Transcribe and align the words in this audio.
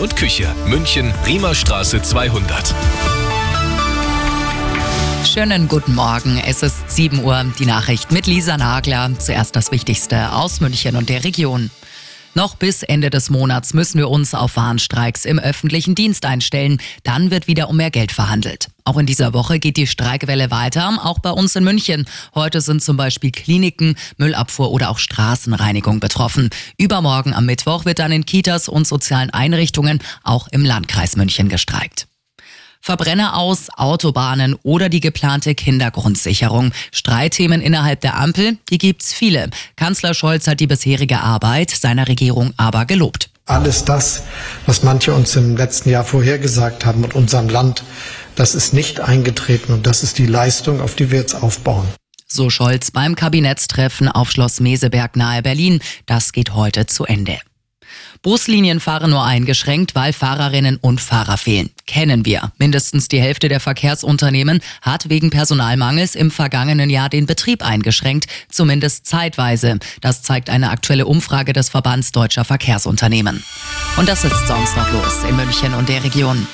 und 0.00 0.16
Küche. 0.16 0.52
München, 0.66 1.12
Riemerstraße 1.26 2.00
200. 2.02 2.74
Schönen 5.26 5.68
guten 5.68 5.94
Morgen. 5.94 6.42
Es 6.44 6.62
ist 6.62 6.90
7 6.90 7.22
Uhr. 7.22 7.44
Die 7.58 7.66
Nachricht 7.66 8.10
mit 8.10 8.26
Lisa 8.26 8.56
Nagler. 8.56 9.10
Zuerst 9.18 9.54
das 9.54 9.70
Wichtigste 9.70 10.32
aus 10.32 10.60
München 10.60 10.96
und 10.96 11.08
der 11.08 11.22
Region. 11.24 11.70
Noch 12.34 12.54
bis 12.54 12.84
Ende 12.84 13.10
des 13.10 13.28
Monats 13.28 13.74
müssen 13.74 13.98
wir 13.98 14.08
uns 14.08 14.34
auf 14.34 14.54
Warnstreiks 14.54 15.24
im 15.24 15.40
öffentlichen 15.40 15.96
Dienst 15.96 16.24
einstellen. 16.24 16.80
Dann 17.02 17.32
wird 17.32 17.48
wieder 17.48 17.68
um 17.68 17.76
mehr 17.76 17.90
Geld 17.90 18.12
verhandelt. 18.12 18.68
Auch 18.84 18.98
in 18.98 19.06
dieser 19.06 19.34
Woche 19.34 19.58
geht 19.58 19.76
die 19.76 19.88
Streikwelle 19.88 20.50
weiter, 20.50 21.00
auch 21.02 21.18
bei 21.18 21.30
uns 21.30 21.56
in 21.56 21.64
München. 21.64 22.06
Heute 22.34 22.60
sind 22.60 22.82
zum 22.82 22.96
Beispiel 22.96 23.32
Kliniken, 23.32 23.96
Müllabfuhr 24.16 24.70
oder 24.70 24.90
auch 24.90 24.98
Straßenreinigung 24.98 25.98
betroffen. 25.98 26.50
Übermorgen 26.78 27.34
am 27.34 27.46
Mittwoch 27.46 27.84
wird 27.84 27.98
dann 27.98 28.12
in 28.12 28.26
Kitas 28.26 28.68
und 28.68 28.86
sozialen 28.86 29.30
Einrichtungen 29.30 30.00
auch 30.22 30.46
im 30.48 30.64
Landkreis 30.64 31.16
München 31.16 31.48
gestreikt. 31.48 32.06
Verbrenner 32.80 33.36
aus, 33.36 33.68
Autobahnen 33.76 34.56
oder 34.62 34.88
die 34.88 35.00
geplante 35.00 35.54
Kindergrundsicherung. 35.54 36.72
Streitthemen 36.92 37.60
innerhalb 37.60 38.00
der 38.00 38.16
Ampel, 38.16 38.58
die 38.70 38.78
gibt's 38.78 39.12
viele. 39.12 39.50
Kanzler 39.76 40.14
Scholz 40.14 40.46
hat 40.46 40.60
die 40.60 40.66
bisherige 40.66 41.20
Arbeit 41.20 41.70
seiner 41.70 42.08
Regierung 42.08 42.54
aber 42.56 42.86
gelobt. 42.86 43.30
Alles 43.46 43.84
das, 43.84 44.22
was 44.66 44.82
manche 44.82 45.12
uns 45.12 45.34
im 45.36 45.56
letzten 45.56 45.90
Jahr 45.90 46.04
vorhergesagt 46.04 46.86
haben 46.86 47.00
mit 47.00 47.14
unserem 47.14 47.48
Land, 47.48 47.82
das 48.36 48.54
ist 48.54 48.72
nicht 48.72 49.00
eingetreten 49.00 49.72
und 49.72 49.86
das 49.86 50.02
ist 50.02 50.18
die 50.18 50.26
Leistung, 50.26 50.80
auf 50.80 50.94
die 50.94 51.10
wir 51.10 51.18
jetzt 51.18 51.34
aufbauen. 51.34 51.86
So 52.26 52.48
Scholz 52.48 52.92
beim 52.92 53.16
Kabinettstreffen 53.16 54.08
auf 54.08 54.30
Schloss 54.30 54.60
Meseberg 54.60 55.16
nahe 55.16 55.42
Berlin. 55.42 55.80
Das 56.06 56.30
geht 56.30 56.54
heute 56.54 56.86
zu 56.86 57.04
Ende. 57.04 57.38
Buslinien 58.22 58.80
fahren 58.80 59.10
nur 59.10 59.24
eingeschränkt, 59.24 59.94
weil 59.94 60.12
Fahrerinnen 60.12 60.76
und 60.76 61.00
Fahrer 61.00 61.36
fehlen. 61.36 61.70
Kennen 61.86 62.24
wir. 62.24 62.52
Mindestens 62.58 63.08
die 63.08 63.20
Hälfte 63.20 63.48
der 63.48 63.60
Verkehrsunternehmen 63.60 64.60
hat 64.82 65.08
wegen 65.08 65.30
Personalmangels 65.30 66.14
im 66.14 66.30
vergangenen 66.30 66.90
Jahr 66.90 67.08
den 67.08 67.26
Betrieb 67.26 67.64
eingeschränkt, 67.64 68.26
zumindest 68.50 69.06
zeitweise. 69.06 69.78
Das 70.00 70.22
zeigt 70.22 70.50
eine 70.50 70.70
aktuelle 70.70 71.06
Umfrage 71.06 71.52
des 71.52 71.70
Verbands 71.70 72.12
Deutscher 72.12 72.44
Verkehrsunternehmen. 72.44 73.42
Und 73.96 74.08
das 74.08 74.24
ist 74.24 74.46
sonst 74.46 74.76
noch 74.76 74.92
los 74.92 75.24
in 75.28 75.36
München 75.36 75.74
und 75.74 75.88
der 75.88 76.04
Region. 76.04 76.46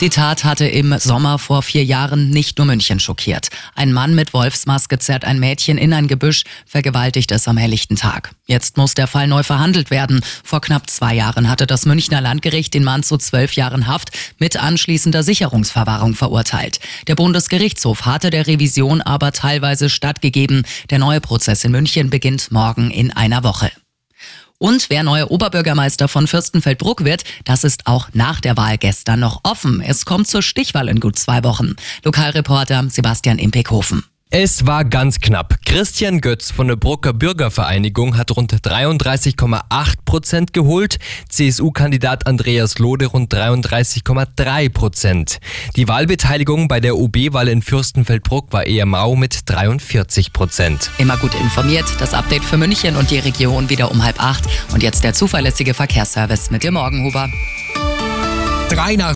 Die 0.00 0.10
Tat 0.10 0.42
hatte 0.42 0.66
im 0.66 0.98
Sommer 0.98 1.38
vor 1.38 1.62
vier 1.62 1.84
Jahren 1.84 2.28
nicht 2.28 2.58
nur 2.58 2.66
München 2.66 2.98
schockiert. 2.98 3.48
Ein 3.76 3.92
Mann 3.92 4.16
mit 4.16 4.34
Wolfsmaske 4.34 4.98
zerrt 4.98 5.24
ein 5.24 5.38
Mädchen 5.38 5.78
in 5.78 5.92
ein 5.92 6.08
Gebüsch, 6.08 6.42
vergewaltigt 6.66 7.30
es 7.30 7.46
am 7.46 7.56
helllichten 7.56 7.96
Tag. 7.96 8.32
Jetzt 8.46 8.76
muss 8.76 8.94
der 8.94 9.06
Fall 9.06 9.28
neu 9.28 9.44
verhandelt 9.44 9.90
werden. 9.90 10.20
Vor 10.42 10.60
knapp 10.60 10.90
zwei 10.90 11.14
Jahren 11.14 11.48
hatte 11.48 11.68
das 11.68 11.86
Münchner 11.86 12.20
Landgericht 12.20 12.74
den 12.74 12.82
Mann 12.82 13.04
zu 13.04 13.18
zwölf 13.18 13.52
Jahren 13.52 13.86
Haft 13.86 14.10
mit 14.38 14.56
anschließender 14.56 15.22
Sicherungsverwahrung 15.22 16.14
verurteilt. 16.14 16.80
Der 17.06 17.14
Bundesgerichtshof 17.14 18.04
hatte 18.04 18.30
der 18.30 18.48
Revision 18.48 19.00
aber 19.00 19.30
teilweise 19.30 19.88
stattgegeben. 19.88 20.66
Der 20.90 20.98
neue 20.98 21.20
Prozess 21.20 21.62
in 21.62 21.70
München 21.70 22.10
beginnt 22.10 22.50
morgen 22.50 22.90
in 22.90 23.12
einer 23.12 23.44
Woche. 23.44 23.70
Und 24.58 24.88
wer 24.88 25.02
neuer 25.02 25.30
Oberbürgermeister 25.30 26.08
von 26.08 26.26
Fürstenfeldbruck 26.26 27.04
wird, 27.04 27.24
das 27.44 27.64
ist 27.64 27.86
auch 27.86 28.08
nach 28.12 28.40
der 28.40 28.56
Wahl 28.56 28.78
gestern 28.78 29.20
noch 29.20 29.40
offen. 29.42 29.80
Es 29.80 30.04
kommt 30.04 30.28
zur 30.28 30.42
Stichwahl 30.42 30.88
in 30.88 31.00
gut 31.00 31.18
zwei 31.18 31.44
Wochen. 31.44 31.74
Lokalreporter 32.04 32.86
Sebastian 32.88 33.38
Impekhofen. 33.38 34.04
Es 34.30 34.66
war 34.66 34.84
ganz 34.84 35.20
knapp. 35.20 35.58
Christian 35.64 36.20
Götz 36.20 36.50
von 36.50 36.66
der 36.66 36.76
Brucker 36.76 37.12
Bürgervereinigung 37.12 38.16
hat 38.16 38.36
rund 38.36 38.52
33,8 38.52 39.94
Prozent 40.04 40.52
geholt, 40.52 40.98
CSU-Kandidat 41.28 42.26
Andreas 42.26 42.78
Lode 42.78 43.06
rund 43.06 43.32
33,3 43.32 44.70
Prozent. 44.70 45.38
Die 45.76 45.86
Wahlbeteiligung 45.86 46.66
bei 46.66 46.80
der 46.80 46.96
OB-Wahl 46.96 47.48
in 47.48 47.62
Fürstenfeldbruck 47.62 48.52
war 48.52 48.66
eher 48.66 48.86
mau 48.86 49.14
mit 49.14 49.48
43 49.48 50.32
Prozent. 50.32 50.90
Immer 50.98 51.16
gut 51.18 51.34
informiert, 51.34 51.86
das 52.00 52.14
Update 52.14 52.44
für 52.44 52.56
München 52.56 52.96
und 52.96 53.10
die 53.10 53.18
Region 53.18 53.68
wieder 53.68 53.90
um 53.90 54.02
halb 54.02 54.20
acht. 54.20 54.44
Und 54.72 54.82
jetzt 54.82 55.04
der 55.04 55.12
zuverlässige 55.12 55.74
Verkehrsservice 55.74 56.50
mit 56.50 56.64
dem 56.64 56.74
Morgenhuber. 56.74 57.28
Drei 58.70 58.96
nach 58.96 59.12